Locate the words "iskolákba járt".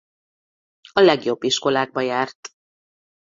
1.43-2.49